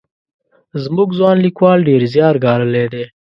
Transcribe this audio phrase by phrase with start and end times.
[0.83, 3.03] زموږ ځوان لیکوال ډېر زیار ګاللی دی.